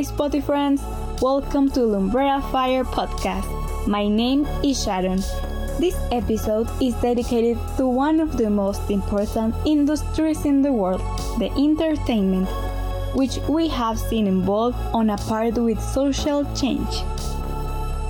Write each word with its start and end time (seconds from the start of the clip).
my 0.00 0.06
Spotify 0.06 0.42
friends. 0.42 0.82
Welcome 1.20 1.70
to 1.72 1.80
Lumbrera 1.80 2.40
Fire 2.50 2.84
podcast. 2.84 3.46
My 3.86 4.08
name 4.08 4.46
is 4.64 4.82
Sharon. 4.82 5.20
This 5.78 5.94
episode 6.10 6.70
is 6.80 6.94
dedicated 7.02 7.58
to 7.76 7.86
one 7.86 8.18
of 8.18 8.38
the 8.38 8.48
most 8.48 8.90
important 8.90 9.54
industries 9.66 10.46
in 10.46 10.62
the 10.62 10.72
world, 10.72 11.02
the 11.38 11.50
entertainment, 11.52 12.48
which 13.14 13.36
we 13.46 13.68
have 13.68 13.98
seen 13.98 14.26
involved 14.26 14.78
on 14.94 15.10
a 15.10 15.18
part 15.18 15.58
with 15.58 15.78
social 15.82 16.46
change. 16.54 16.94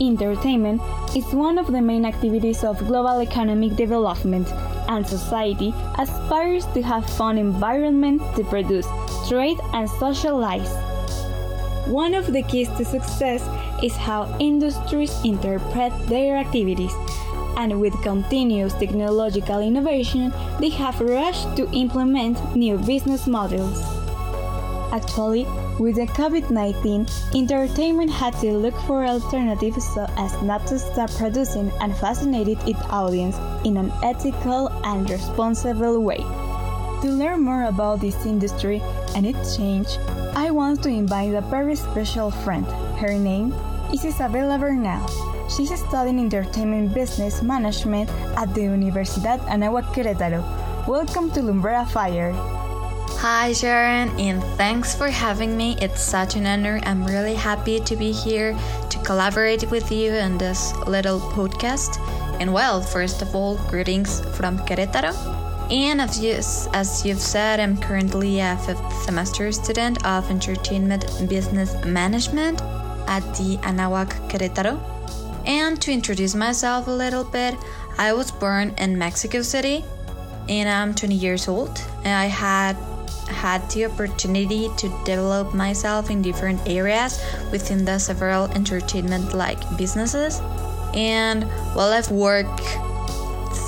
Entertainment 0.01 0.81
is 1.17 1.27
one 1.35 1.59
of 1.59 1.73
the 1.73 1.83
main 1.83 2.05
activities 2.05 2.63
of 2.63 2.79
global 2.87 3.21
economic 3.21 3.75
development, 3.75 4.47
and 4.87 5.05
society 5.05 5.75
aspires 5.99 6.67
to 6.67 6.83
have 6.83 7.05
fun 7.17 7.37
environment 7.37 8.23
to 8.37 8.45
produce, 8.45 8.87
trade, 9.29 9.59
and 9.73 9.91
socialize. 9.91 10.71
One 11.91 12.15
of 12.15 12.33
the 12.33 12.43
keys 12.43 12.69
to 12.79 12.85
success 12.85 13.43
is 13.83 13.97
how 13.97 14.37
industries 14.39 15.13
interpret 15.25 15.93
their 16.07 16.37
activities, 16.37 16.95
and 17.57 17.81
with 17.81 18.01
continuous 18.05 18.75
technological 18.75 19.59
innovation, 19.59 20.33
they 20.61 20.69
have 20.69 21.01
rushed 21.01 21.57
to 21.57 21.69
implement 21.73 22.55
new 22.55 22.79
business 22.79 23.27
models. 23.27 23.83
Actually, 24.93 25.43
with 25.81 25.97
the 25.97 26.07
COVID 26.07 26.51
19, 26.51 27.09
entertainment 27.35 28.11
had 28.13 28.35
to 28.39 28.53
look 28.53 28.79
for 28.87 29.05
alternatives 29.05 29.83
so 29.93 30.07
as 30.17 30.41
not 30.43 30.69
to 30.69 30.79
stop 30.79 31.11
producing 31.19 31.73
and 31.81 31.97
fascinating 31.97 32.59
its 32.69 32.81
audience 32.91 33.35
in 33.65 33.77
an 33.77 33.91
ethical 34.05 34.69
and 34.85 35.11
responsible 35.11 35.99
way. 35.99 36.23
To 37.01 37.09
learn 37.09 37.41
more 37.41 37.65
about 37.65 38.01
this 38.01 38.27
industry 38.27 38.83
and 39.17 39.25
its 39.25 39.57
change, 39.57 39.89
I 40.37 40.51
want 40.51 40.83
to 40.83 40.91
invite 40.91 41.33
a 41.33 41.41
very 41.41 41.75
special 41.75 42.31
friend. 42.31 42.67
Her 43.01 43.17
name 43.17 43.55
is 43.91 44.05
Isabella 44.05 44.59
Bernal. 44.59 45.09
She's 45.49 45.73
studying 45.81 46.21
entertainment 46.21 46.93
business 46.93 47.41
management 47.41 48.11
at 48.37 48.53
the 48.53 48.69
Universidad 48.69 49.41
Anáhuac 49.49 49.97
Querétaro. 49.97 50.45
Welcome 50.87 51.31
to 51.33 51.41
Lumbrera 51.41 51.89
Fire. 51.89 52.37
Hi, 53.25 53.55
Sharon, 53.55 54.13
and 54.21 54.45
thanks 54.61 54.95
for 54.95 55.09
having 55.09 55.57
me. 55.57 55.81
It's 55.81 56.03
such 56.03 56.37
an 56.37 56.45
honor. 56.45 56.81
I'm 56.85 57.03
really 57.07 57.35
happy 57.35 57.81
to 57.81 57.97
be 57.97 58.13
here 58.13 58.53
to 58.91 58.99
collaborate 59.09 59.71
with 59.71 59.91
you 59.91 60.13
on 60.21 60.37
this 60.37 60.77
little 60.85 61.21
podcast. 61.33 61.97
And 62.41 62.53
well, 62.53 62.83
first 62.83 63.23
of 63.23 63.35
all, 63.35 63.57
greetings 63.73 64.21
from 64.37 64.59
Querétaro. 64.69 65.50
And 65.71 66.01
as, 66.01 66.19
you, 66.19 66.33
as 66.75 67.07
you've 67.07 67.21
said, 67.21 67.61
I'm 67.61 67.77
currently 67.77 68.41
a 68.41 68.57
fifth 68.67 69.05
semester 69.05 69.53
student 69.53 70.05
of 70.05 70.29
Entertainment 70.29 71.05
Business 71.29 71.73
Management 71.85 72.61
at 73.07 73.21
the 73.37 73.57
Anáhuac 73.63 74.11
Querétaro. 74.29 74.81
And 75.47 75.81
to 75.83 75.93
introduce 75.93 76.35
myself 76.35 76.89
a 76.89 76.91
little 76.91 77.23
bit, 77.23 77.55
I 77.99 78.13
was 78.13 78.33
born 78.33 78.75
in 78.79 78.99
Mexico 78.99 79.43
City 79.43 79.85
and 80.49 80.69
I'm 80.69 80.93
20 80.93 81.15
years 81.15 81.47
old. 81.47 81.81
And 82.05 82.15
I 82.15 82.27
had 82.27 82.75
had 83.29 83.69
the 83.71 83.87
opportunity 83.87 84.69
to 84.77 84.89
develop 85.05 85.55
myself 85.55 86.11
in 86.11 86.21
different 86.21 86.61
areas 86.69 87.23
within 87.53 87.85
the 87.85 87.99
several 87.99 88.47
entertainment 88.53 89.35
like 89.35 89.61
businesses. 89.79 90.41
And 90.95 91.45
while 91.75 91.93
I've 91.93 92.11
worked 92.11 92.61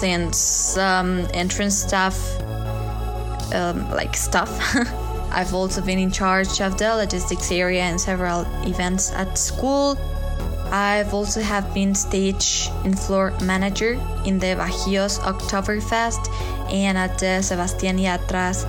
since 0.02 0.76
um, 0.78 1.28
entrance 1.32 1.78
staff, 1.78 2.18
um, 3.54 3.88
like 3.90 4.16
stuff, 4.16 4.50
I've 5.30 5.54
also 5.54 5.80
been 5.80 6.00
in 6.00 6.10
charge 6.10 6.60
of 6.60 6.76
the 6.76 6.96
logistics 6.96 7.52
area 7.52 7.82
and 7.82 8.00
several 8.00 8.40
events 8.66 9.12
at 9.12 9.38
school. 9.38 9.96
I've 10.72 11.14
also 11.14 11.40
have 11.40 11.72
been 11.72 11.94
stage 11.94 12.68
and 12.82 12.98
floor 12.98 13.30
manager 13.44 13.92
in 14.26 14.40
the 14.40 14.58
Bajíos 14.58 15.20
Oktoberfest 15.20 16.26
and 16.72 16.98
at 16.98 17.20
the 17.20 17.38
Sebastián 17.46 18.02
Yatra's 18.02 18.66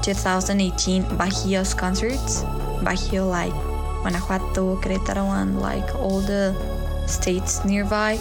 2018 0.00 1.02
Bajíos 1.20 1.76
concerts. 1.76 2.44
Bajío 2.80 3.28
like 3.28 3.52
Guanajuato, 4.00 4.80
Querétaro, 4.80 5.28
and 5.36 5.60
like 5.60 5.94
all 5.96 6.22
the 6.22 6.56
states 7.06 7.62
nearby. 7.62 8.16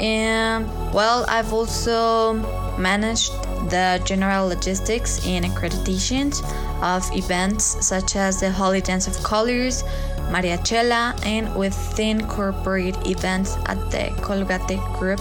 And 0.00 0.66
well, 0.94 1.26
I've 1.28 1.52
also 1.52 2.32
managed 2.78 3.32
the 3.68 4.00
general 4.04 4.48
logistics 4.48 5.24
and 5.26 5.44
accreditations 5.44 6.42
of 6.82 7.04
events 7.14 7.86
such 7.86 8.16
as 8.16 8.40
the 8.40 8.50
Holy 8.50 8.80
Dance 8.80 9.06
of 9.06 9.22
Colors, 9.22 9.84
Mariachela, 10.32 11.14
and 11.26 11.54
within 11.54 12.26
corporate 12.26 12.96
events 13.06 13.56
at 13.66 13.78
the 13.90 14.10
Colgate 14.22 14.80
Group. 14.98 15.20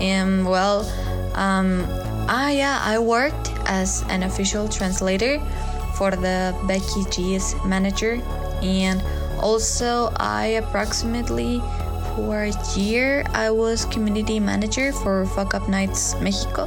And 0.00 0.44
well, 0.44 0.80
um, 1.34 1.86
ah 2.28 2.48
yeah, 2.50 2.80
I 2.82 2.98
worked 2.98 3.52
as 3.66 4.02
an 4.08 4.24
official 4.24 4.68
translator 4.68 5.38
for 5.94 6.10
the 6.10 6.56
Becky 6.66 7.04
G's 7.10 7.54
manager, 7.64 8.20
and 8.60 9.00
also 9.40 10.12
I 10.16 10.58
approximately 10.58 11.62
for 12.16 12.44
a 12.44 12.52
year 12.76 13.24
I 13.32 13.50
was 13.50 13.84
community 13.86 14.40
manager 14.40 14.92
for 14.92 15.24
Fuck 15.26 15.54
Up 15.54 15.68
Nights 15.68 16.14
Mexico. 16.20 16.64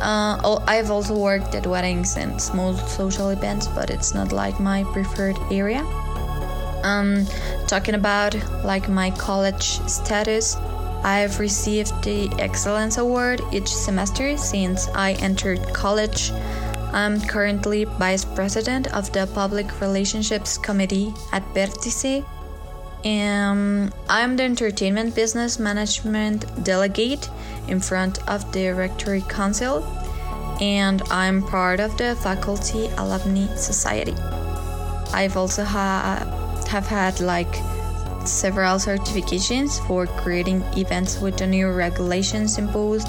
Uh, 0.00 0.60
I've 0.66 0.90
also 0.90 1.16
worked 1.16 1.54
at 1.54 1.66
weddings 1.66 2.16
and 2.16 2.40
small 2.40 2.74
social 2.74 3.30
events, 3.30 3.66
but 3.68 3.90
it's 3.90 4.14
not 4.14 4.32
like 4.32 4.58
my 4.60 4.84
preferred 4.84 5.36
area. 5.50 5.84
Um, 6.84 7.26
talking 7.66 7.94
about 7.94 8.34
like 8.64 8.88
my 8.88 9.10
college 9.10 9.80
status, 9.88 10.56
I've 11.02 11.38
received 11.40 12.02
the 12.02 12.30
Excellence 12.38 12.98
Award 12.98 13.42
each 13.52 13.68
semester 13.68 14.36
since 14.36 14.88
I 14.94 15.12
entered 15.14 15.60
college. 15.74 16.30
I'm 16.92 17.20
currently 17.20 17.84
Vice 17.84 18.24
President 18.24 18.86
of 18.94 19.12
the 19.12 19.26
Public 19.34 19.80
Relationships 19.80 20.56
Committee 20.56 21.12
at 21.32 21.42
Vertice. 21.52 22.24
And 23.04 23.92
I'm 24.08 24.36
the 24.36 24.42
Entertainment 24.42 25.14
Business 25.14 25.58
Management 25.58 26.64
Delegate 26.64 27.30
in 27.68 27.80
front 27.80 28.26
of 28.28 28.50
the 28.52 28.70
Rectory 28.70 29.22
Council, 29.22 29.84
and 30.60 31.02
I'm 31.10 31.42
part 31.42 31.78
of 31.78 31.96
the 31.96 32.16
Faculty 32.16 32.88
Alumni 32.96 33.46
Society. 33.54 34.14
I've 35.12 35.36
also 35.36 35.64
ha- 35.64 36.64
have 36.68 36.86
had 36.86 37.20
like 37.20 37.54
several 38.26 38.76
certifications 38.78 39.84
for 39.86 40.06
creating 40.06 40.62
events 40.76 41.20
with 41.20 41.38
the 41.38 41.46
new 41.46 41.70
regulations 41.70 42.58
imposed. 42.58 43.08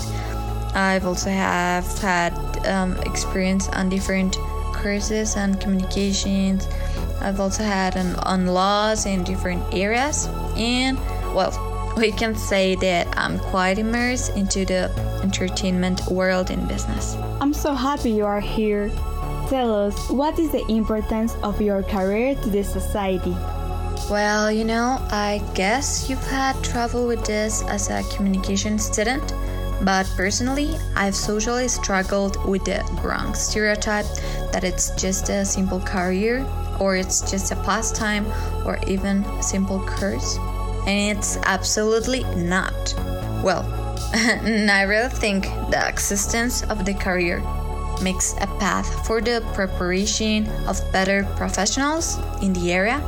I've 0.76 1.06
also 1.06 1.30
have 1.30 1.86
had 2.00 2.34
um, 2.68 2.96
experience 3.06 3.68
on 3.70 3.90
different 3.90 4.36
courses 4.72 5.36
and 5.36 5.60
communications. 5.60 6.68
I've 7.22 7.40
also 7.40 7.64
had 7.64 7.96
an, 7.96 8.16
on 8.24 8.48
laws 8.48 9.06
in 9.06 9.24
different 9.24 9.62
areas, 9.74 10.28
and 10.56 10.98
well, 11.34 11.54
we 11.98 12.12
can 12.12 12.36
say 12.36 12.76
that 12.76 13.08
I'm 13.18 13.40
quite 13.40 13.78
immersed 13.78 14.36
into 14.38 14.66
the 14.66 14.90
entertainment 15.22 16.06
world 16.08 16.50
in 16.50 16.66
business. 16.68 17.16
I'm 17.42 17.54
so 17.54 17.74
happy 17.74 18.12
you 18.12 18.26
are 18.26 18.40
here. 18.40 18.90
Tell 19.50 19.88
us, 19.88 20.10
what 20.10 20.40
is 20.40 20.52
the 20.52 20.66
importance 20.72 21.36
of 21.44 21.62
your 21.62 21.84
career 21.84 22.36
to 22.36 22.50
the 22.50 22.64
society? 22.64 23.36
Well, 24.10 24.52
you 24.52 24.64
know, 24.64 24.98
I 25.12 25.42
guess 25.56 26.10
you've 26.10 26.26
had 26.28 26.62
trouble 26.64 27.06
with 27.06 27.26
this 27.26 27.64
as 27.64 27.90
a 27.90 28.04
communication 28.16 28.80
student, 28.80 29.34
but 29.82 30.10
personally, 30.16 30.76
I've 30.96 31.16
socially 31.16 31.68
struggled 31.68 32.44
with 32.46 32.66
the 32.66 32.84
wrong 33.04 33.34
stereotype 33.34 34.06
that 34.52 34.64
it's 34.64 34.92
just 34.92 35.30
a 35.30 35.46
simple 35.46 35.80
career 35.82 36.46
or 36.80 36.96
it's 36.96 37.30
just 37.30 37.52
a 37.52 37.56
pastime 37.58 38.26
or 38.66 38.80
even 38.88 39.24
a 39.24 39.44
simple 39.44 39.84
curse? 39.86 40.38
And 40.88 41.18
it's 41.18 41.38
absolutely 41.44 42.24
not. 42.36 42.94
Well, 43.44 43.64
I 44.14 44.84
really 44.84 45.10
think 45.10 45.44
the 45.70 45.84
existence 45.88 46.64
of 46.64 46.86
the 46.86 46.94
career 46.94 47.44
makes 48.02 48.34
a 48.40 48.48
path 48.60 49.06
for 49.06 49.22
the 49.22 49.44
preparation 49.54 50.48
of 50.68 50.80
better 50.92 51.26
professionals 51.36 52.18
in 52.42 52.54
the 52.54 52.72
area 52.72 53.04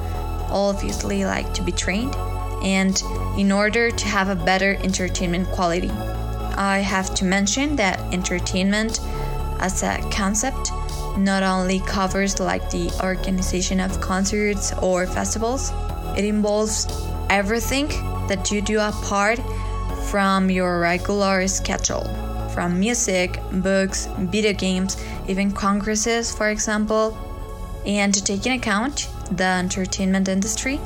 obviously 0.51 1.25
like 1.25 1.53
to 1.53 1.63
be 1.63 1.71
trained 1.71 2.15
and 2.63 3.01
in 3.37 3.51
order 3.51 3.89
to 3.89 4.05
have 4.07 4.29
a 4.29 4.35
better 4.35 4.75
entertainment 4.83 5.47
quality. 5.49 5.89
I 5.89 6.79
have 6.79 7.13
to 7.15 7.25
mention 7.25 7.75
that 7.77 7.99
entertainment 8.13 8.99
as 9.59 9.81
a 9.83 9.97
concept 10.11 10.71
not 11.17 11.43
only 11.43 11.79
covers 11.81 12.39
like 12.39 12.69
the 12.69 12.91
organization 13.03 13.79
of 13.79 13.99
concerts 14.01 14.73
or 14.81 15.05
festivals, 15.07 15.71
it 16.17 16.25
involves 16.25 16.87
everything 17.29 17.87
that 18.27 18.51
you 18.51 18.61
do 18.61 18.79
apart 18.79 19.39
from 20.09 20.49
your 20.49 20.79
regular 20.79 21.47
schedule. 21.47 22.03
From 22.53 22.79
music, 22.79 23.39
books, 23.53 24.07
video 24.17 24.53
games, 24.53 24.97
even 25.27 25.51
congresses, 25.51 26.35
for 26.35 26.49
example. 26.49 27.17
And 27.85 28.13
to 28.13 28.23
take 28.23 28.45
in 28.45 28.53
account 28.53 29.09
the 29.31 29.43
entertainment 29.43 30.27
industry 30.27 30.79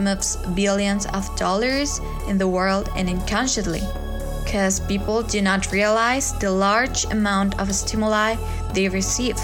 moves 0.00 0.36
billions 0.54 1.06
of 1.06 1.34
dollars 1.36 2.00
in 2.28 2.38
the 2.38 2.48
world 2.48 2.90
and 2.96 3.08
unconsciously 3.08 3.82
because 4.52 4.80
people 4.80 5.22
do 5.22 5.40
not 5.40 5.72
realize 5.72 6.34
the 6.34 6.50
large 6.50 7.06
amount 7.06 7.58
of 7.58 7.74
stimuli 7.74 8.36
they 8.74 8.86
receive. 8.86 9.38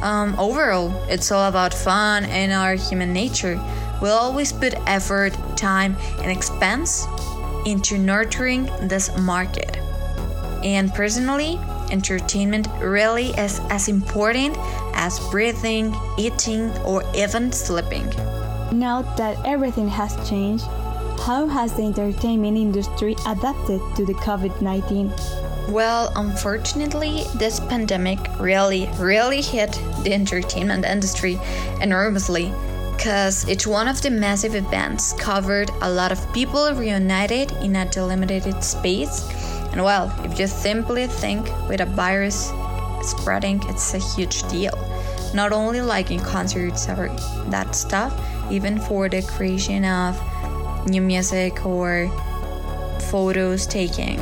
Um, 0.00 0.34
overall, 0.38 0.90
it's 1.10 1.30
all 1.30 1.46
about 1.46 1.74
fun 1.74 2.24
and 2.24 2.50
our 2.50 2.76
human 2.76 3.12
nature. 3.12 3.60
We'll 4.00 4.16
always 4.16 4.54
put 4.54 4.72
effort, 4.86 5.34
time, 5.54 5.98
and 6.22 6.30
expense 6.30 7.06
into 7.66 7.98
nurturing 7.98 8.70
this 8.88 9.14
market. 9.18 9.76
And 10.64 10.90
personally, 10.94 11.58
entertainment 11.90 12.68
really 12.80 13.32
is 13.36 13.60
as 13.68 13.88
important 13.88 14.56
as 14.94 15.20
breathing, 15.28 15.94
eating, 16.16 16.70
or 16.86 17.02
even 17.14 17.52
sleeping. 17.52 18.08
Now 18.72 19.02
that 19.18 19.36
everything 19.44 19.88
has 19.88 20.16
changed, 20.26 20.64
how 21.20 21.46
has 21.46 21.74
the 21.74 21.82
entertainment 21.82 22.56
industry 22.56 23.14
adapted 23.26 23.80
to 23.94 24.06
the 24.06 24.14
COVID 24.14 24.62
19? 24.62 25.12
Well, 25.68 26.10
unfortunately, 26.16 27.24
this 27.36 27.60
pandemic 27.60 28.18
really, 28.40 28.88
really 28.98 29.42
hit 29.42 29.72
the 30.02 30.14
entertainment 30.14 30.86
industry 30.86 31.38
enormously 31.82 32.52
because 32.96 33.48
each 33.48 33.66
one 33.66 33.86
of 33.86 34.00
the 34.00 34.10
massive 34.10 34.54
events 34.54 35.12
covered 35.12 35.70
a 35.82 35.90
lot 35.90 36.10
of 36.10 36.32
people 36.32 36.72
reunited 36.74 37.52
in 37.62 37.76
a 37.76 37.84
delimited 37.86 38.64
space. 38.64 39.28
And 39.72 39.84
well, 39.84 40.12
if 40.24 40.38
you 40.38 40.46
simply 40.46 41.06
think 41.06 41.46
with 41.68 41.80
a 41.80 41.86
virus 41.86 42.50
spreading, 43.02 43.62
it's 43.68 43.94
a 43.94 43.98
huge 43.98 44.42
deal. 44.48 44.76
Not 45.34 45.52
only 45.52 45.82
like 45.82 46.10
in 46.10 46.20
concerts 46.20 46.88
or 46.88 47.08
that 47.50 47.74
stuff, 47.74 48.12
even 48.50 48.80
for 48.80 49.08
the 49.08 49.22
creation 49.22 49.84
of 49.84 50.18
new 50.86 51.02
music 51.02 51.64
or 51.64 52.08
photos 53.10 53.66
taking. 53.66 54.20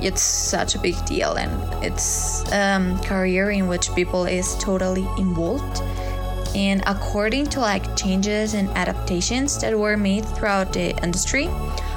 It's 0.00 0.22
such 0.22 0.74
a 0.74 0.78
big 0.78 0.94
deal, 1.06 1.34
and 1.34 1.50
it's 1.84 2.48
a 2.52 2.76
um, 2.76 2.98
career 3.00 3.50
in 3.50 3.66
which 3.66 3.92
people 3.94 4.26
is 4.26 4.56
totally 4.58 5.06
involved. 5.18 5.82
And 6.54 6.82
according 6.86 7.46
to 7.48 7.60
like 7.60 7.96
changes 7.96 8.54
and 8.54 8.68
adaptations 8.70 9.58
that 9.60 9.78
were 9.78 9.96
made 9.96 10.24
throughout 10.24 10.72
the 10.72 10.96
industry 11.02 11.48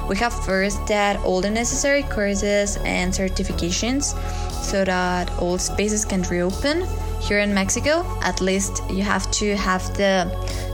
we 0.08 0.16
have 0.16 0.34
first 0.44 0.84
that 0.86 1.16
all 1.24 1.40
the 1.40 1.50
necessary 1.50 2.02
courses 2.02 2.76
and 2.84 3.12
certifications 3.12 4.14
so 4.62 4.84
that 4.84 5.30
all 5.38 5.58
spaces 5.58 6.04
can 6.04 6.22
reopen. 6.22 6.86
Here 7.20 7.38
in 7.38 7.54
mexico 7.54 8.04
at 8.22 8.40
least 8.40 8.82
you 8.90 9.02
have 9.04 9.30
to 9.32 9.56
have 9.56 9.82
the 9.96 10.26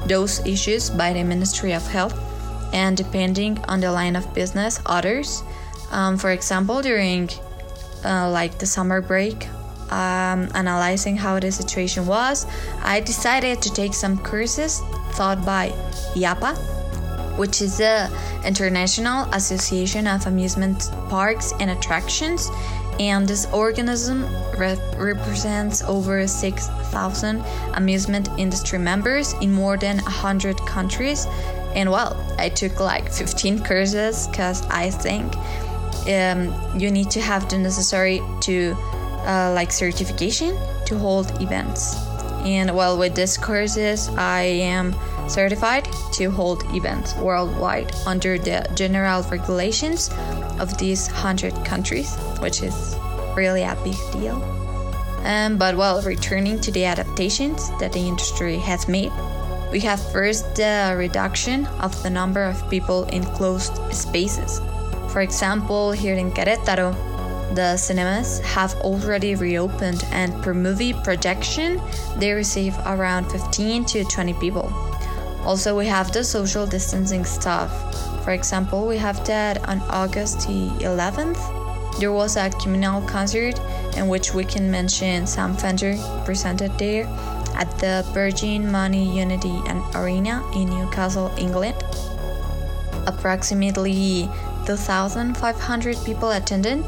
those 0.06 0.40
issues 0.46 0.88
by 0.88 1.12
the 1.12 1.22
ministry 1.22 1.72
of 1.72 1.86
health 1.86 2.16
and 2.72 2.96
depending 2.96 3.58
on 3.68 3.80
the 3.80 3.90
line 3.90 4.16
of 4.16 4.32
business 4.34 4.80
others 4.86 5.42
um, 5.90 6.16
for 6.16 6.30
example 6.30 6.82
during 6.82 7.28
uh, 8.04 8.30
like 8.30 8.58
the 8.58 8.66
summer 8.66 9.00
break 9.00 9.48
um, 9.90 10.48
analyzing 10.54 11.16
how 11.16 11.38
the 11.40 11.50
situation 11.50 12.06
was, 12.06 12.46
I 12.82 13.00
decided 13.00 13.62
to 13.62 13.72
take 13.72 13.94
some 13.94 14.18
courses 14.18 14.82
taught 15.14 15.44
by 15.44 15.70
IAPA, 16.14 16.56
which 17.38 17.62
is 17.62 17.78
the 17.78 18.10
International 18.44 19.24
Association 19.32 20.06
of 20.06 20.26
Amusement 20.26 20.90
Parks 21.08 21.52
and 21.60 21.70
Attractions. 21.70 22.50
And 23.00 23.28
this 23.28 23.46
organism 23.52 24.26
re- 24.56 24.76
represents 24.96 25.82
over 25.82 26.26
6,000 26.26 27.44
amusement 27.74 28.28
industry 28.36 28.78
members 28.78 29.34
in 29.34 29.52
more 29.52 29.76
than 29.76 29.98
100 29.98 30.58
countries. 30.66 31.26
And 31.74 31.90
well, 31.90 32.16
I 32.38 32.48
took 32.48 32.80
like 32.80 33.10
15 33.10 33.64
courses 33.64 34.26
because 34.28 34.66
I 34.68 34.90
think 34.90 35.34
um, 36.08 36.78
you 36.78 36.90
need 36.90 37.10
to 37.10 37.20
have 37.20 37.48
the 37.48 37.58
necessary 37.58 38.22
to 38.40 38.74
uh, 39.26 39.52
like 39.54 39.72
certification 39.72 40.56
to 40.86 40.98
hold 40.98 41.30
events. 41.42 41.96
And 42.44 42.74
well, 42.74 42.96
with 42.96 43.14
these 43.14 43.36
courses, 43.36 44.08
I 44.16 44.42
am 44.42 44.94
certified 45.28 45.86
to 46.12 46.30
hold 46.30 46.64
events 46.74 47.14
worldwide 47.16 47.94
under 48.06 48.38
the 48.38 48.66
general 48.74 49.22
regulations 49.24 50.10
of 50.58 50.78
these 50.78 51.08
100 51.08 51.64
countries, 51.64 52.16
which 52.40 52.62
is 52.62 52.96
really 53.36 53.62
a 53.62 53.76
big 53.84 53.96
deal. 54.12 54.42
Um, 55.24 55.58
but 55.58 55.76
well, 55.76 56.00
returning 56.02 56.60
to 56.60 56.70
the 56.70 56.84
adaptations 56.84 57.70
that 57.80 57.92
the 57.92 58.00
industry 58.00 58.56
has 58.58 58.88
made, 58.88 59.12
we 59.70 59.80
have 59.80 60.00
first 60.12 60.54
the 60.54 60.94
reduction 60.96 61.66
of 61.80 62.02
the 62.02 62.10
number 62.10 62.42
of 62.42 62.68
people 62.70 63.04
in 63.04 63.24
closed 63.24 63.76
spaces. 63.92 64.60
For 65.10 65.20
example, 65.20 65.92
here 65.92 66.14
in 66.14 66.30
Querétaro, 66.30 66.94
the 67.54 67.76
cinemas 67.76 68.40
have 68.40 68.74
already 68.82 69.34
reopened, 69.34 70.04
and 70.12 70.32
per 70.42 70.54
movie 70.54 70.92
projection, 70.92 71.80
they 72.18 72.32
receive 72.32 72.76
around 72.86 73.30
15 73.30 73.84
to 73.86 74.04
20 74.04 74.34
people. 74.34 74.72
Also, 75.44 75.76
we 75.76 75.86
have 75.86 76.12
the 76.12 76.24
social 76.24 76.66
distancing 76.66 77.24
stuff. 77.24 77.70
For 78.24 78.32
example, 78.32 78.86
we 78.86 78.98
have 78.98 79.24
that 79.26 79.66
on 79.68 79.80
August 79.88 80.46
the 80.46 80.68
11th, 80.84 81.38
there 81.98 82.12
was 82.12 82.36
a 82.36 82.50
communal 82.62 83.02
concert 83.02 83.58
in 83.96 84.06
which 84.06 84.32
we 84.32 84.44
can 84.44 84.70
mention 84.70 85.26
Sam 85.26 85.56
Fender 85.56 85.96
presented 86.24 86.70
there 86.78 87.06
at 87.58 87.78
the 87.78 88.04
Virgin 88.14 88.70
Money 88.70 89.04
Unity 89.18 89.60
and 89.66 89.82
Arena 89.94 90.42
in 90.54 90.70
Newcastle, 90.70 91.30
England. 91.36 91.76
Approximately 93.06 94.28
2,500 94.64 95.96
people 96.04 96.30
attended 96.30 96.84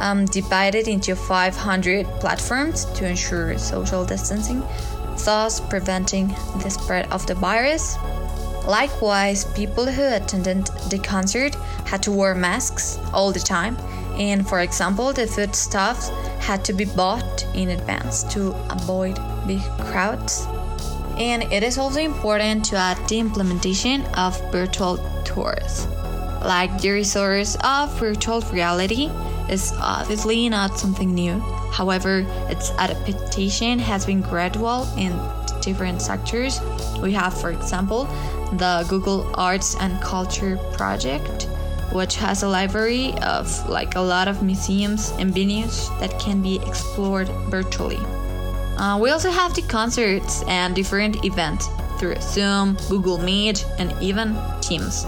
um, 0.00 0.24
divided 0.26 0.88
into 0.88 1.14
500 1.14 2.06
platforms 2.20 2.84
to 2.96 3.06
ensure 3.06 3.56
social 3.56 4.04
distancing, 4.04 4.62
thus 5.24 5.60
preventing 5.60 6.28
the 6.62 6.68
spread 6.68 7.10
of 7.12 7.26
the 7.26 7.34
virus. 7.34 7.96
Likewise, 8.66 9.44
people 9.54 9.86
who 9.86 10.02
attended 10.02 10.66
the 10.90 10.98
concert 10.98 11.54
had 11.86 12.02
to 12.02 12.12
wear 12.12 12.34
masks 12.34 12.98
all 13.12 13.32
the 13.32 13.40
time, 13.40 13.76
and 14.18 14.48
for 14.48 14.60
example, 14.60 15.12
the 15.12 15.26
foodstuffs 15.26 16.08
had 16.40 16.64
to 16.64 16.72
be 16.72 16.84
bought 16.84 17.46
in 17.54 17.70
advance 17.70 18.24
to 18.24 18.52
avoid 18.70 19.18
big 19.46 19.62
crowds. 19.78 20.46
And 21.18 21.42
it 21.52 21.62
is 21.62 21.78
also 21.78 22.00
important 22.00 22.64
to 22.66 22.76
add 22.76 22.96
the 23.08 23.18
implementation 23.18 24.04
of 24.16 24.38
virtual 24.50 24.96
tours, 25.24 25.86
like 26.44 26.80
the 26.80 26.90
resource 26.90 27.56
of 27.62 27.92
virtual 27.98 28.40
reality 28.52 29.10
is 29.48 29.72
obviously 29.78 30.48
not 30.48 30.78
something 30.78 31.12
new. 31.14 31.38
However, 31.72 32.24
its 32.48 32.70
adaptation 32.72 33.78
has 33.78 34.06
been 34.06 34.22
gradual 34.22 34.88
in 34.96 35.12
different 35.60 36.02
sectors. 36.02 36.60
We 37.00 37.12
have, 37.12 37.38
for 37.38 37.50
example, 37.50 38.04
the 38.52 38.84
Google 38.88 39.30
Arts 39.34 39.76
and 39.76 40.00
Culture 40.00 40.58
Project, 40.72 41.48
which 41.92 42.16
has 42.16 42.42
a 42.42 42.48
library 42.48 43.14
of 43.22 43.68
like 43.68 43.94
a 43.96 44.00
lot 44.00 44.28
of 44.28 44.42
museums 44.42 45.12
and 45.18 45.32
venues 45.32 45.88
that 46.00 46.18
can 46.18 46.42
be 46.42 46.56
explored 46.66 47.28
virtually. 47.50 48.00
Uh, 48.82 48.98
we 48.98 49.10
also 49.10 49.30
have 49.30 49.54
the 49.54 49.62
concerts 49.62 50.42
and 50.48 50.74
different 50.74 51.24
events 51.24 51.68
through 52.00 52.16
Zoom, 52.20 52.76
Google 52.88 53.16
Meet, 53.16 53.64
and 53.78 53.94
even 54.02 54.36
Teams 54.60 55.04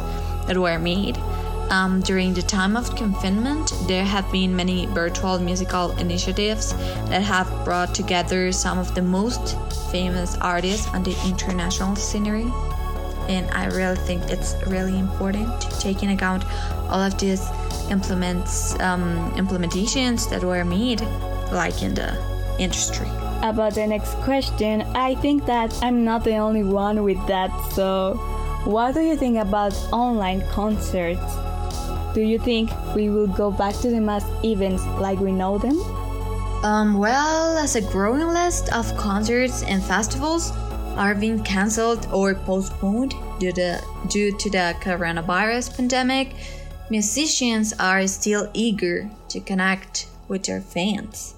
that 0.47 0.57
were 0.57 0.79
made 0.79 1.19
um, 1.71 2.01
during 2.03 2.35
the 2.35 2.43
time 2.43 2.77
of 2.77 2.95
confinement, 2.95 3.73
there 3.89 4.05
have 4.05 4.31
been 4.31 4.55
many 4.55 4.87
virtual 4.87 5.41
musical 5.41 5.91
initiatives 5.99 6.73
that 7.11 7.23
have 7.23 7.49
brought 7.65 7.93
together 7.97 8.53
some 8.53 8.79
of 8.79 8.95
the 8.95 9.03
most 9.03 9.59
famous 9.91 10.37
artists 10.37 10.87
on 10.95 11.03
the 11.03 11.17
international 11.27 11.97
scenery. 11.97 12.47
And 13.29 13.51
I 13.51 13.67
really 13.67 13.97
think 13.97 14.23
it's 14.31 14.55
really 14.69 14.97
important 14.97 15.49
to 15.63 15.81
take 15.81 16.05
in 16.05 16.11
account 16.11 16.45
all 16.89 17.03
of 17.03 17.19
these 17.19 17.43
implements, 17.91 18.79
um, 18.79 19.33
implementations 19.33 20.31
that 20.31 20.45
were 20.45 20.65
made, 20.65 21.01
like 21.51 21.83
in 21.83 21.95
the 21.95 22.17
industry. 22.61 23.09
About 23.45 23.75
the 23.75 23.87
next 23.87 24.15
question, 24.25 24.81
I 24.95 25.17
think 25.17 25.45
that 25.45 25.79
I'm 25.83 26.03
not 26.03 26.25
the 26.25 26.39
only 26.39 26.63
one 26.63 27.03
with 27.03 27.19
that. 27.27 27.51
So, 27.73 28.15
what 28.65 28.95
do 28.95 29.03
you 29.03 29.19
think 29.19 29.37
about 29.37 29.75
online 29.93 30.41
concerts? 30.49 31.21
Do 32.15 32.23
you 32.23 32.39
think 32.39 32.71
we 32.95 33.11
will 33.11 33.27
go 33.27 33.51
back 33.51 33.75
to 33.83 33.91
the 33.91 34.01
mass 34.01 34.25
events 34.43 34.83
like 34.99 35.21
we 35.21 35.31
know 35.31 35.59
them? 35.59 35.79
Um, 36.65 36.97
well, 36.97 37.59
as 37.59 37.77
a 37.77 37.83
growing 37.83 38.29
list 38.29 38.73
of 38.73 38.97
concerts 38.97 39.63
and 39.65 39.85
festivals 39.85 40.51
are 40.97 41.15
being 41.15 41.45
cancelled 41.45 42.09
or 42.11 42.35
postponed 42.35 43.13
due 43.41 43.53
to, 43.53 43.79
due 44.09 44.35
to 44.39 44.49
the 44.49 44.75
coronavirus 44.81 45.77
pandemic, 45.77 46.31
musicians 46.89 47.75
are 47.79 48.07
still 48.07 48.49
eager 48.55 49.11
to 49.29 49.39
connect 49.41 50.09
with 50.29 50.45
their 50.45 50.63
fans. 50.63 51.35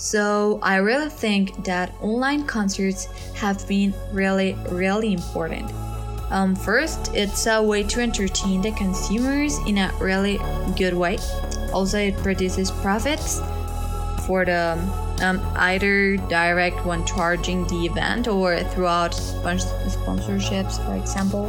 So 0.00 0.58
I 0.62 0.76
really 0.76 1.10
think 1.10 1.62
that 1.66 1.92
online 2.00 2.46
concerts 2.46 3.04
have 3.34 3.68
been 3.68 3.92
really, 4.12 4.56
really 4.70 5.12
important. 5.12 5.70
Um, 6.30 6.56
first, 6.56 7.14
it's 7.14 7.46
a 7.46 7.62
way 7.62 7.82
to 7.82 8.00
entertain 8.00 8.62
the 8.62 8.72
consumers 8.72 9.58
in 9.66 9.76
a 9.76 9.92
really 10.00 10.38
good 10.74 10.94
way. 10.94 11.18
Also, 11.74 11.98
it 11.98 12.16
produces 12.16 12.70
profits 12.70 13.42
for 14.26 14.46
the 14.46 14.78
um, 15.20 15.38
either 15.56 16.16
direct 16.16 16.86
when 16.86 17.04
charging 17.04 17.66
the 17.66 17.84
event 17.84 18.26
or 18.26 18.58
throughout 18.72 19.12
sponsorships, 19.12 20.82
for 20.86 20.96
example. 20.96 21.44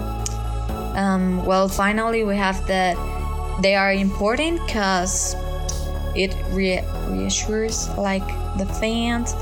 Um, 0.98 1.46
well, 1.46 1.70
finally, 1.70 2.26
we 2.26 2.36
have 2.36 2.68
that 2.68 2.98
they 3.62 3.76
are 3.76 3.94
important 3.94 4.60
because 4.66 5.38
it 6.16 6.36
re- 6.50 6.84
reassures 7.08 7.90
like 7.98 8.26
the 8.58 8.66
fans, 8.80 9.34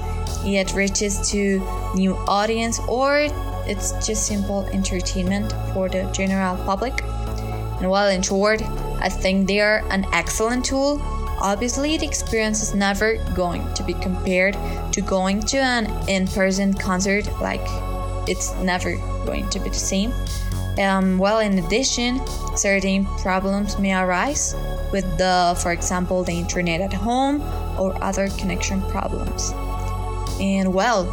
it 0.45 0.73
reaches 0.73 1.29
to 1.31 1.59
new 1.95 2.15
audience, 2.27 2.79
or 2.87 3.27
it's 3.67 3.91
just 4.05 4.27
simple 4.27 4.65
entertainment 4.67 5.53
for 5.73 5.89
the 5.89 6.03
general 6.11 6.55
public. 6.65 7.03
And 7.81 7.89
while 7.89 8.09
in 8.09 8.21
short, 8.21 8.61
I 9.01 9.09
think 9.09 9.47
they 9.47 9.61
are 9.61 9.83
an 9.89 10.05
excellent 10.11 10.65
tool 10.65 10.99
Obviously, 11.41 11.95
the 11.97 12.05
experience 12.05 12.61
is 12.61 12.75
never 12.75 13.15
going 13.33 13.63
to 13.75 13.83
be 13.83 13.93
compared 13.93 14.57
to 14.91 15.01
going 15.01 15.41
to 15.43 15.57
an 15.57 15.87
in 16.09 16.27
person 16.27 16.73
concert, 16.73 17.25
like, 17.39 17.65
it's 18.27 18.53
never 18.55 18.97
going 19.25 19.47
to 19.49 19.59
be 19.59 19.69
the 19.69 19.75
same. 19.75 20.11
Um, 20.77 21.17
well, 21.17 21.39
in 21.39 21.59
addition, 21.59 22.21
certain 22.55 23.05
problems 23.17 23.77
may 23.79 23.93
arise 23.93 24.55
with 24.91 25.05
the, 25.17 25.57
for 25.61 25.71
example, 25.71 26.23
the 26.23 26.33
internet 26.33 26.81
at 26.81 26.93
home 26.93 27.41
or 27.77 28.01
other 28.03 28.29
connection 28.37 28.81
problems. 28.83 29.51
And 30.39 30.73
well, 30.73 31.07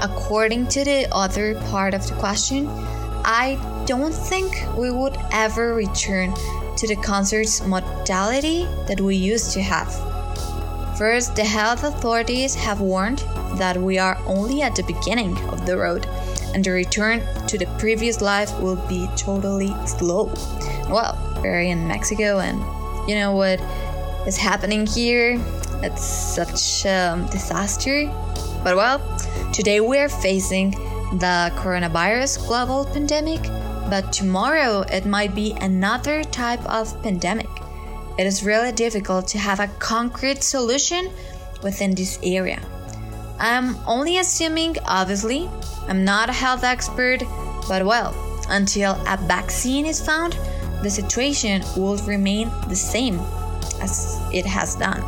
according 0.00 0.68
to 0.68 0.84
the 0.84 1.08
other 1.12 1.54
part 1.70 1.92
of 1.94 2.06
the 2.06 2.14
question, 2.14 2.68
I 3.24 3.58
don't 3.86 4.14
think 4.14 4.64
we 4.76 4.90
would 4.90 5.16
ever 5.32 5.74
return 5.74 6.32
to 6.76 6.86
the 6.86 6.96
concert's 6.96 7.66
modality 7.66 8.64
that 8.86 9.00
we 9.00 9.16
used 9.16 9.52
to 9.52 9.60
have. 9.60 9.92
First, 10.96 11.36
the 11.36 11.44
health 11.44 11.84
authorities 11.84 12.54
have 12.54 12.80
warned 12.80 13.18
that 13.54 13.76
we 13.76 13.98
are 13.98 14.18
only 14.26 14.62
at 14.62 14.74
the 14.76 14.82
beginning 14.82 15.36
of 15.48 15.66
the 15.66 15.76
road 15.76 16.06
and 16.54 16.64
the 16.64 16.70
return 16.70 17.22
to 17.46 17.58
the 17.58 17.66
previous 17.78 18.20
life 18.20 18.50
will 18.60 18.76
be 18.88 19.08
totally 19.16 19.74
slow. 19.86 20.32
Well, 20.88 21.16
we're 21.42 21.60
in 21.60 21.86
Mexico 21.86 22.38
and 22.40 22.58
you 23.08 23.14
know 23.14 23.32
what 23.32 23.60
is 24.26 24.36
happening 24.36 24.86
here? 24.86 25.40
It's 25.82 26.04
such 26.04 26.84
a 26.84 27.12
um, 27.12 27.26
disaster. 27.26 28.06
But 28.64 28.76
well, 28.76 28.98
today 29.52 29.80
we're 29.80 30.08
facing 30.08 30.72
the 31.20 31.52
coronavirus 31.56 32.46
global 32.46 32.84
pandemic 32.84 33.40
but 33.88 34.12
tomorrow 34.12 34.82
it 34.92 35.06
might 35.06 35.34
be 35.34 35.56
another 35.60 36.22
type 36.22 36.64
of 36.66 37.02
pandemic. 37.02 37.48
It 38.18 38.26
is 38.26 38.44
really 38.44 38.72
difficult 38.72 39.28
to 39.28 39.38
have 39.38 39.60
a 39.60 39.68
concrete 39.78 40.42
solution 40.42 41.10
within 41.62 41.94
this 41.94 42.18
area. 42.22 42.60
I'm 43.38 43.76
only 43.86 44.18
assuming, 44.18 44.76
obviously, 44.84 45.48
I'm 45.88 46.04
not 46.04 46.28
a 46.28 46.32
health 46.32 46.64
expert, 46.64 47.22
but 47.68 47.84
well, 47.84 48.14
until 48.48 48.92
a 49.06 49.16
vaccine 49.16 49.86
is 49.86 50.00
found, 50.04 50.36
the 50.82 50.90
situation 50.90 51.62
will 51.76 51.96
remain 51.98 52.50
the 52.68 52.76
same 52.76 53.18
as 53.80 54.20
it 54.32 54.46
has 54.46 54.74
done. 54.74 55.02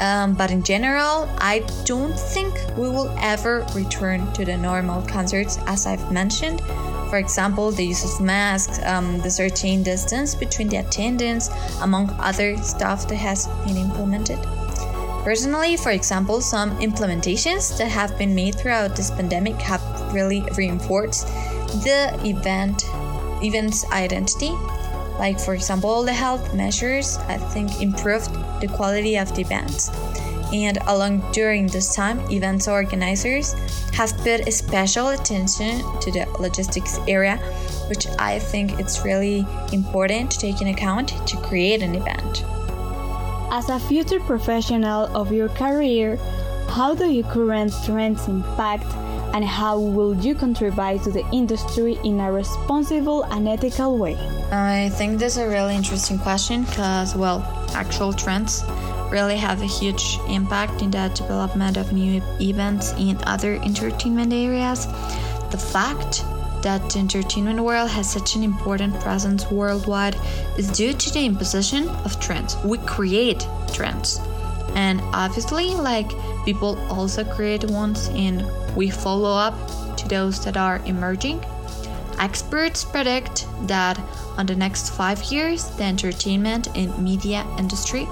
Um, 0.00 0.34
but 0.34 0.50
in 0.50 0.62
general, 0.62 1.28
I 1.38 1.64
don't 1.84 2.18
think 2.18 2.54
we 2.76 2.88
will 2.88 3.14
ever 3.20 3.66
return 3.74 4.32
to 4.32 4.44
the 4.44 4.56
normal 4.56 5.02
concerts 5.02 5.58
as 5.66 5.86
I've 5.86 6.10
mentioned 6.10 6.60
for 7.14 7.18
example, 7.18 7.70
the 7.70 7.86
use 7.86 8.04
of 8.04 8.20
masks, 8.20 8.80
um, 8.82 9.20
the 9.20 9.30
certain 9.30 9.84
distance 9.84 10.34
between 10.34 10.68
the 10.68 10.78
attendants, 10.78 11.48
among 11.80 12.10
other 12.18 12.56
stuff 12.56 13.06
that 13.06 13.14
has 13.14 13.46
been 13.64 13.76
implemented. 13.76 14.40
Personally, 15.24 15.76
for 15.76 15.90
example, 15.90 16.40
some 16.40 16.78
implementations 16.78 17.76
that 17.78 17.88
have 17.88 18.16
been 18.18 18.34
made 18.34 18.54
throughout 18.54 18.94
this 18.94 19.10
pandemic 19.10 19.56
have 19.56 19.82
really 20.12 20.42
reinforced 20.56 21.26
the 21.82 22.12
event 22.24 22.84
event's 23.42 23.84
identity. 23.90 24.52
Like 25.18 25.40
for 25.40 25.54
example, 25.54 26.02
the 26.02 26.12
health 26.12 26.54
measures 26.54 27.16
I 27.28 27.38
think 27.38 27.80
improved 27.80 28.30
the 28.60 28.68
quality 28.68 29.16
of 29.16 29.34
the 29.34 29.40
events 29.40 29.90
and 30.54 30.78
along 30.86 31.32
during 31.32 31.66
this 31.66 31.94
time, 31.96 32.20
events 32.30 32.68
organizers 32.68 33.54
have 33.92 34.16
put 34.18 34.52
special 34.52 35.08
attention 35.08 35.78
to 36.00 36.12
the 36.12 36.26
logistics 36.38 36.98
area, 37.08 37.38
which 37.88 38.06
I 38.18 38.38
think 38.38 38.78
it's 38.78 39.04
really 39.04 39.44
important 39.72 40.30
to 40.30 40.38
take 40.38 40.60
in 40.60 40.68
account 40.68 41.08
to 41.26 41.36
create 41.38 41.82
an 41.82 41.96
event. 41.96 42.44
As 43.54 43.68
a 43.68 43.78
future 43.78 44.18
professional 44.18 45.06
of 45.16 45.30
your 45.30 45.48
career, 45.48 46.16
how 46.70 46.92
do 46.92 47.06
your 47.06 47.22
current 47.30 47.72
trends 47.84 48.26
impact 48.26 48.84
and 49.32 49.44
how 49.44 49.78
will 49.78 50.12
you 50.16 50.34
contribute 50.34 51.04
to 51.04 51.12
the 51.12 51.24
industry 51.30 51.96
in 52.02 52.18
a 52.18 52.32
responsible 52.32 53.22
and 53.22 53.46
ethical 53.46 53.96
way? 53.96 54.16
I 54.50 54.88
think 54.94 55.20
this 55.20 55.36
is 55.36 55.44
a 55.44 55.48
really 55.48 55.76
interesting 55.76 56.18
question 56.18 56.64
because, 56.64 57.14
well, 57.14 57.46
actual 57.74 58.12
trends 58.12 58.64
really 59.12 59.36
have 59.36 59.62
a 59.62 59.66
huge 59.66 60.18
impact 60.28 60.82
in 60.82 60.90
the 60.90 61.12
development 61.14 61.76
of 61.76 61.92
new 61.92 62.20
events 62.40 62.92
in 62.98 63.16
other 63.22 63.54
entertainment 63.62 64.32
areas. 64.32 64.86
The 65.52 65.58
fact 65.58 66.24
that 66.64 66.90
the 66.90 66.98
entertainment 66.98 67.60
world 67.60 67.90
has 67.90 68.10
such 68.10 68.34
an 68.34 68.42
important 68.42 68.98
presence 69.00 69.48
worldwide 69.50 70.16
is 70.58 70.68
due 70.70 70.94
to 70.94 71.12
the 71.12 71.24
imposition 71.24 71.88
of 72.04 72.18
trends. 72.18 72.56
We 72.64 72.78
create 72.78 73.46
trends. 73.72 74.18
And 74.74 75.00
obviously, 75.12 75.74
like 75.74 76.10
people 76.44 76.78
also 76.90 77.22
create 77.22 77.64
ones 77.70 78.08
and 78.14 78.44
we 78.74 78.90
follow 78.90 79.30
up 79.30 79.54
to 79.98 80.08
those 80.08 80.42
that 80.44 80.56
are 80.56 80.80
emerging. 80.86 81.44
Experts 82.18 82.82
predict 82.84 83.46
that 83.68 84.00
on 84.38 84.46
the 84.46 84.56
next 84.56 84.90
five 84.90 85.22
years, 85.24 85.66
the 85.76 85.84
entertainment 85.84 86.68
and 86.74 86.96
media 86.98 87.46
industry 87.58 88.08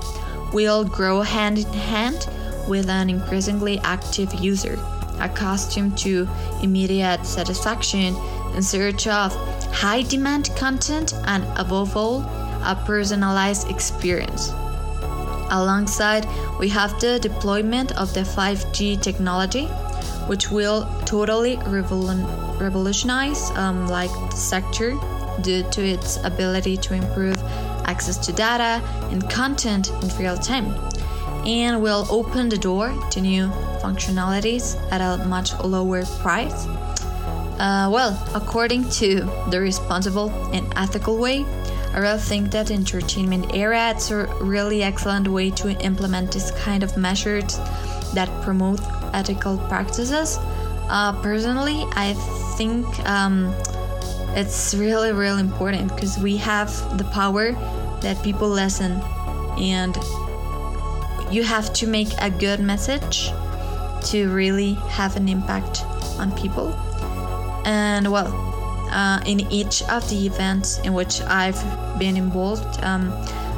will 0.52 0.84
grow 0.84 1.22
hand 1.22 1.58
in 1.58 1.72
hand 1.72 2.28
with 2.68 2.88
an 2.88 3.08
increasingly 3.08 3.78
active 3.80 4.32
user, 4.34 4.78
accustomed 5.20 5.96
to 5.98 6.28
immediate 6.62 7.24
satisfaction 7.24 8.14
in 8.54 8.62
search 8.62 9.06
of 9.06 9.34
high 9.72 10.02
demand 10.02 10.50
content 10.56 11.14
and, 11.26 11.44
above 11.56 11.96
all, 11.96 12.20
a 12.64 12.80
personalized 12.86 13.70
experience. 13.70 14.52
Alongside, 15.50 16.26
we 16.58 16.68
have 16.68 16.98
the 17.00 17.18
deployment 17.18 17.92
of 17.92 18.14
the 18.14 18.20
5G 18.20 19.00
technology, 19.02 19.66
which 20.26 20.50
will 20.50 20.88
totally 21.04 21.56
revolutionize 21.66 23.50
um, 23.50 23.86
like 23.88 24.10
the 24.30 24.36
sector 24.36 24.98
due 25.42 25.62
to 25.70 25.82
its 25.82 26.16
ability 26.24 26.76
to 26.76 26.94
improve 26.94 27.36
access 27.84 28.16
to 28.18 28.32
data 28.32 28.82
and 29.10 29.28
content 29.28 29.90
in 30.02 30.08
real 30.18 30.36
time, 30.36 30.72
and 31.44 31.82
will 31.82 32.06
open 32.10 32.48
the 32.48 32.58
door 32.58 32.94
to 33.10 33.20
new 33.20 33.48
functionalities 33.82 34.76
at 34.90 35.00
a 35.00 35.24
much 35.24 35.52
lower 35.60 36.04
price. 36.22 36.66
Uh, 37.58 37.88
well, 37.92 38.20
according 38.34 38.88
to 38.90 39.20
the 39.50 39.60
responsible 39.60 40.30
and 40.52 40.66
ethical 40.76 41.18
way, 41.18 41.44
I 41.94 41.98
really 41.98 42.18
think 42.18 42.50
that 42.52 42.70
entertainment 42.70 43.54
area 43.54 43.90
it's 43.90 44.10
a 44.10 44.26
really 44.42 44.82
excellent 44.82 45.28
way 45.28 45.50
to 45.50 45.70
implement 45.84 46.32
this 46.32 46.50
kind 46.52 46.82
of 46.82 46.96
measures 46.96 47.58
that 48.14 48.28
promote 48.42 48.80
ethical 49.12 49.58
practices. 49.68 50.38
Uh, 50.88 51.12
personally, 51.22 51.84
I 51.92 52.14
think 52.56 52.86
um, 53.08 53.54
it's 54.34 54.74
really, 54.74 55.12
really 55.12 55.40
important 55.40 55.94
because 55.94 56.18
we 56.18 56.38
have 56.38 56.70
the 56.96 57.04
power 57.04 57.52
that 58.00 58.22
people 58.22 58.48
listen 58.48 58.92
and 59.58 59.96
you 61.30 61.42
have 61.42 61.72
to 61.74 61.86
make 61.86 62.08
a 62.20 62.30
good 62.30 62.60
message 62.60 63.30
to 64.04 64.30
really 64.30 64.74
have 64.88 65.16
an 65.16 65.28
impact 65.28 65.82
on 66.18 66.32
people. 66.32 66.74
And 67.64 68.10
well, 68.10 68.32
uh, 68.90 69.20
in 69.24 69.40
each 69.52 69.82
of 69.84 70.08
the 70.10 70.26
events 70.26 70.78
in 70.80 70.92
which 70.92 71.20
I've 71.22 71.60
been 71.98 72.16
involved, 72.16 72.82
um, 72.84 73.12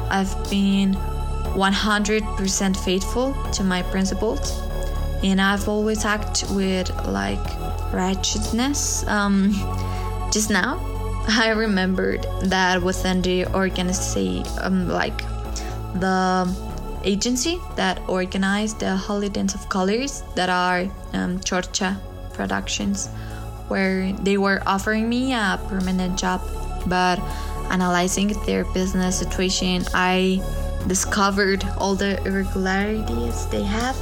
I've 0.09 0.33
been 0.49 0.93
100% 0.93 2.77
faithful 2.77 3.33
to 3.53 3.63
my 3.63 3.81
principles, 3.83 4.61
and 5.23 5.41
I've 5.41 5.67
always 5.67 6.05
acted 6.05 6.49
with 6.51 6.89
like 7.07 7.39
righteousness. 7.93 9.05
Um, 9.07 9.53
just 10.31 10.49
now, 10.49 10.79
I 11.27 11.49
remembered 11.49 12.25
that 12.43 12.81
within 12.81 13.21
the 13.21 13.47
organization, 13.47 14.45
um, 14.61 14.87
like 14.89 15.17
the 15.99 16.53
agency 17.03 17.59
that 17.75 18.01
organized 18.07 18.79
the 18.79 18.95
Holy 18.95 19.29
Dance 19.29 19.55
of 19.55 19.69
Colors 19.69 20.23
that 20.35 20.49
are 20.49 20.81
um, 21.13 21.39
Chorcha 21.39 21.97
Productions, 22.33 23.09
where 23.67 24.13
they 24.13 24.37
were 24.37 24.61
offering 24.65 25.09
me 25.09 25.33
a 25.33 25.59
permanent 25.67 26.17
job. 26.17 26.41
But 26.87 27.19
analyzing 27.71 28.27
their 28.45 28.63
business 28.65 29.17
situation, 29.17 29.85
I 29.93 30.41
discovered 30.87 31.63
all 31.77 31.95
the 31.95 32.21
irregularities 32.25 33.47
they 33.47 33.63
have 33.63 33.95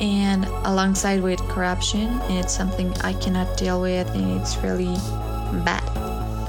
and 0.00 0.46
alongside 0.64 1.22
with 1.22 1.38
corruption 1.40 2.08
and 2.08 2.38
it's 2.38 2.56
something 2.56 2.90
i 3.02 3.12
cannot 3.12 3.56
deal 3.58 3.82
with 3.82 4.08
and 4.14 4.40
it's 4.40 4.56
really 4.58 4.94
bad 5.62 5.84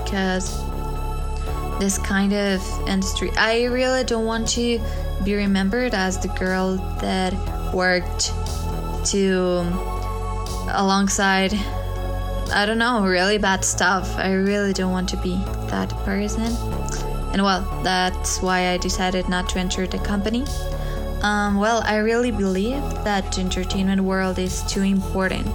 because 0.04 0.64
this 1.80 1.98
kind 1.98 2.32
of 2.32 2.62
industry 2.88 3.30
i 3.38 3.66
really 3.66 4.06
don't 4.06 4.26
want 4.26 4.48
to 4.48 4.80
be 5.26 5.36
remembered 5.36 5.94
as 5.94 6.18
the 6.20 6.30
girl 6.30 6.78
that 7.02 7.34
worked 7.74 8.32
to 9.06 9.60
alongside 10.70 11.52
i 12.54 12.66
don't 12.66 12.78
know 12.78 13.06
really 13.06 13.38
bad 13.38 13.64
stuff. 13.64 14.16
I 14.18 14.34
really 14.34 14.74
don't 14.74 14.92
want 14.92 15.10
to 15.10 15.18
be 15.18 15.36
that 15.70 15.90
person. 16.04 16.44
And 17.32 17.44
well 17.44 17.62
that's 17.84 18.42
why 18.42 18.70
i 18.70 18.78
decided 18.78 19.30
not 19.30 19.50
to 19.50 19.60
enter 19.60 19.88
the 19.88 20.00
company. 20.00 20.46
Um, 21.22 21.58
well, 21.58 21.84
I 21.86 21.98
really 21.98 22.32
believe 22.32 22.82
that 23.04 23.32
the 23.32 23.42
entertainment 23.42 24.02
world 24.02 24.40
is 24.40 24.64
too 24.64 24.82
important 24.82 25.46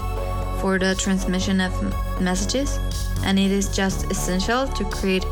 for 0.61 0.79
the 0.79 0.95
transmission 0.95 1.61
of 1.61 1.73
messages, 2.21 2.79
and 3.25 3.37
it 3.37 3.51
is 3.51 3.75
just 3.75 4.09
essential 4.09 4.69
to 4.69 4.85
create 4.85 5.25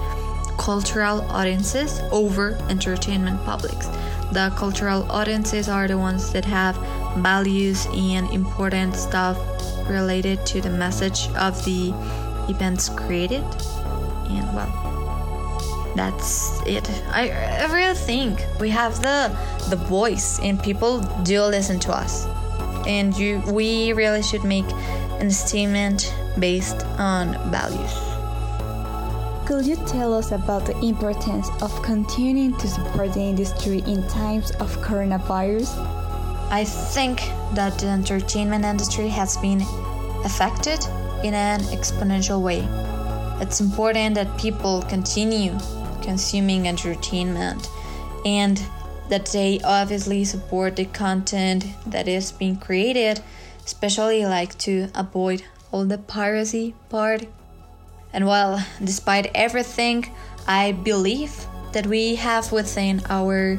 cultural 0.58 1.20
audiences 1.30 2.00
over 2.10 2.58
entertainment 2.68 3.44
publics. 3.44 3.86
The 4.32 4.52
cultural 4.56 5.10
audiences 5.10 5.68
are 5.68 5.86
the 5.86 5.98
ones 5.98 6.32
that 6.32 6.44
have 6.44 6.76
values 7.18 7.86
and 7.94 8.28
important 8.30 8.96
stuff 8.96 9.38
related 9.88 10.44
to 10.46 10.60
the 10.60 10.70
message 10.70 11.28
of 11.36 11.64
the 11.64 11.92
events 12.48 12.88
created. 12.88 13.44
And 14.28 14.54
well, 14.54 15.92
that's 15.96 16.60
it. 16.66 16.88
I, 17.12 17.30
I 17.30 17.72
really 17.72 17.94
think 17.94 18.40
we 18.60 18.70
have 18.70 19.00
the 19.00 19.36
the 19.70 19.76
voice, 19.76 20.40
and 20.40 20.62
people 20.62 21.00
do 21.22 21.42
listen 21.42 21.78
to 21.80 21.92
us, 21.92 22.26
and 22.86 23.16
you 23.16 23.42
we 23.52 23.92
really 23.92 24.22
should 24.22 24.44
make 24.44 24.70
an 25.20 25.30
statement 25.30 26.12
based 26.38 26.84
on 26.98 27.34
values. 27.50 27.94
Could 29.46 29.66
you 29.66 29.76
tell 29.86 30.14
us 30.14 30.32
about 30.32 30.64
the 30.64 30.78
importance 30.80 31.50
of 31.60 31.70
continuing 31.82 32.56
to 32.56 32.66
support 32.66 33.12
the 33.12 33.20
industry 33.20 33.84
in 33.86 34.02
times 34.08 34.50
of 34.52 34.74
coronavirus? 34.78 35.68
I 36.50 36.64
think 36.64 37.18
that 37.54 37.78
the 37.78 37.88
entertainment 37.88 38.64
industry 38.64 39.08
has 39.08 39.36
been 39.36 39.62
affected 40.24 40.84
in 41.22 41.34
an 41.34 41.60
exponential 41.72 42.42
way. 42.42 42.66
It's 43.40 43.60
important 43.60 44.14
that 44.14 44.38
people 44.38 44.82
continue 44.82 45.58
consuming 46.02 46.68
entertainment 46.68 47.68
and 48.24 48.60
that 49.08 49.26
they 49.26 49.60
obviously 49.64 50.24
support 50.24 50.76
the 50.76 50.84
content 50.86 51.66
that 51.86 52.08
is 52.08 52.32
being 52.32 52.56
created, 52.56 53.20
especially 53.64 54.24
like 54.24 54.56
to 54.58 54.88
avoid 54.94 55.42
all 55.72 55.84
the 55.84 55.98
piracy 55.98 56.74
part. 56.88 57.26
And 58.12 58.26
well, 58.26 58.64
despite 58.82 59.30
everything, 59.34 60.06
I 60.46 60.72
believe 60.72 61.46
that 61.72 61.86
we 61.86 62.14
have 62.14 62.52
within 62.52 63.02
our 63.08 63.58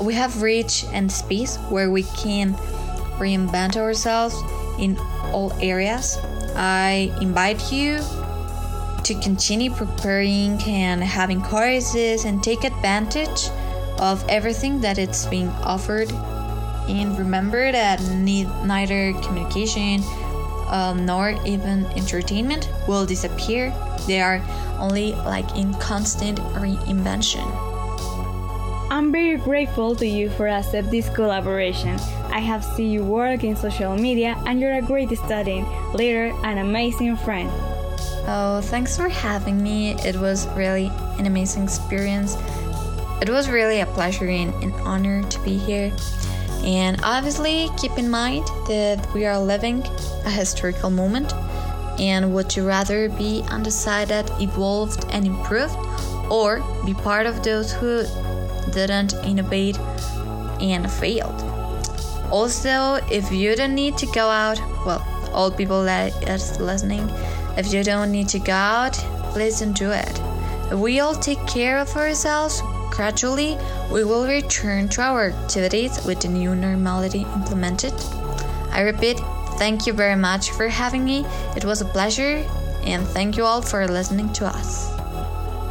we 0.00 0.14
have 0.14 0.42
reached 0.42 0.86
and 0.92 1.10
space 1.10 1.56
where 1.68 1.90
we 1.90 2.02
can 2.02 2.54
reinvent 3.18 3.76
ourselves 3.76 4.34
in 4.78 4.98
all 5.32 5.52
areas. 5.60 6.18
I 6.56 7.12
invite 7.20 7.72
you 7.72 8.00
to 9.04 9.14
continue 9.20 9.70
preparing 9.70 10.60
and 10.62 11.02
having 11.02 11.42
courses 11.42 12.24
and 12.24 12.42
take 12.42 12.64
advantage 12.64 13.50
of 13.98 14.24
everything 14.28 14.80
that 14.80 14.98
it's 14.98 15.26
being 15.26 15.48
offered. 15.48 16.10
And 16.88 17.16
remember 17.18 17.70
that 17.70 18.00
neither 18.02 19.12
communication 19.20 20.02
um, 20.68 21.06
nor 21.06 21.38
even 21.46 21.86
entertainment 21.96 22.68
will 22.88 23.06
disappear. 23.06 23.72
They 24.06 24.20
are 24.20 24.42
only 24.78 25.12
like 25.12 25.56
in 25.56 25.74
constant 25.74 26.38
reinvention. 26.38 27.73
I'm 28.94 29.10
very 29.10 29.36
grateful 29.38 29.96
to 29.96 30.06
you 30.06 30.30
for 30.30 30.46
accept 30.46 30.88
this 30.92 31.08
collaboration. 31.08 31.98
I 32.30 32.38
have 32.38 32.64
seen 32.64 32.92
you 32.92 33.02
work 33.02 33.42
in 33.42 33.56
social 33.56 33.96
media 33.96 34.40
and 34.46 34.60
you're 34.60 34.74
a 34.74 34.82
great 34.82 35.08
student, 35.08 35.66
leader, 35.92 36.32
and 36.44 36.60
amazing 36.60 37.16
friend. 37.16 37.50
Oh, 38.28 38.60
thanks 38.62 38.96
for 38.96 39.08
having 39.08 39.60
me. 39.60 39.96
It 40.06 40.14
was 40.14 40.46
really 40.50 40.92
an 41.18 41.26
amazing 41.26 41.64
experience. 41.64 42.36
It 43.20 43.28
was 43.28 43.50
really 43.50 43.80
a 43.80 43.86
pleasure 43.86 44.28
and 44.28 44.54
an 44.62 44.72
honor 44.86 45.24
to 45.24 45.40
be 45.40 45.56
here. 45.58 45.92
And 46.62 47.00
obviously, 47.02 47.70
keep 47.76 47.98
in 47.98 48.08
mind 48.08 48.46
that 48.68 49.04
we 49.12 49.26
are 49.26 49.40
living 49.40 49.82
a 50.24 50.30
historical 50.30 50.90
moment. 50.90 51.32
And 51.98 52.32
would 52.32 52.54
you 52.54 52.64
rather 52.64 53.08
be 53.08 53.42
undecided, 53.48 54.30
evolved, 54.40 55.04
and 55.10 55.26
improved, 55.26 55.74
or 56.30 56.62
be 56.86 56.94
part 56.94 57.26
of 57.26 57.42
those 57.42 57.72
who 57.72 58.04
didn't 58.72 59.14
innovate 59.24 59.78
and 60.60 60.90
failed? 60.90 61.42
Also, 62.30 62.96
if 63.10 63.30
you 63.30 63.54
don't 63.54 63.74
need 63.74 63.96
to 63.98 64.06
go 64.06 64.28
out, 64.28 64.58
well, 64.84 65.06
all 65.32 65.50
people 65.50 65.84
that 65.84 66.12
is 66.28 66.60
listening, 66.60 67.08
if 67.56 67.72
you 67.72 67.84
don't 67.84 68.10
need 68.10 68.28
to 68.28 68.38
go 68.38 68.52
out, 68.52 68.98
don't 69.34 69.76
do 69.76 69.90
it. 69.90 70.20
If 70.70 70.78
we 70.78 71.00
all 71.00 71.14
take 71.14 71.44
care 71.46 71.78
of 71.78 71.94
ourselves, 71.96 72.62
gradually 72.90 73.58
we 73.92 74.04
will 74.04 74.26
return 74.26 74.88
to 74.90 75.02
our 75.02 75.30
activities 75.30 76.04
with 76.06 76.20
the 76.20 76.28
new 76.28 76.54
normality 76.54 77.22
implemented. 77.34 77.94
I 78.70 78.80
repeat, 78.80 79.18
thank 79.58 79.86
you 79.86 79.92
very 79.92 80.16
much 80.16 80.50
for 80.52 80.68
having 80.68 81.04
me. 81.04 81.24
It 81.56 81.64
was 81.64 81.80
a 81.80 81.84
pleasure, 81.84 82.44
and 82.84 83.06
thank 83.08 83.36
you 83.36 83.44
all 83.44 83.62
for 83.62 83.86
listening 83.86 84.32
to 84.34 84.46
us. 84.46 84.93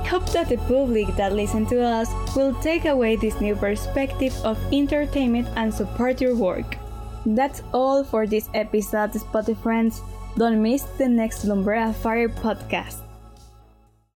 Hope 0.05 0.29
that 0.31 0.49
the 0.49 0.57
public 0.57 1.07
that 1.15 1.33
listen 1.33 1.65
to 1.67 1.81
us 1.81 2.09
will 2.35 2.53
take 2.61 2.85
away 2.85 3.15
this 3.15 3.39
new 3.41 3.55
perspective 3.55 4.35
of 4.43 4.57
entertainment 4.73 5.47
and 5.55 5.73
support 5.73 6.21
your 6.21 6.35
work. 6.35 6.77
That's 7.25 7.63
all 7.73 8.03
for 8.03 8.27
this 8.27 8.49
episode, 8.53 9.11
Spotify 9.13 9.57
friends. 9.57 10.01
Don't 10.37 10.61
miss 10.61 10.83
the 10.97 11.07
next 11.07 11.45
Lumbrera 11.45 11.93
Fire 11.95 12.29
podcast. 12.29 13.01